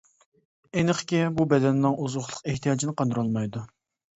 [0.79, 3.65] ئېنىقكى، بۇ بەدەننىڭ ئوزۇقلۇق ئېھتىياجىنى قاندۇرالمايدۇ.